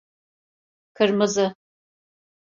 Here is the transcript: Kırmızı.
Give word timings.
Kırmızı. 0.93 1.55